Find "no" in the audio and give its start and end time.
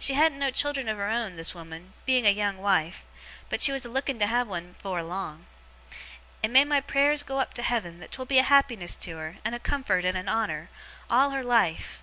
0.40-0.50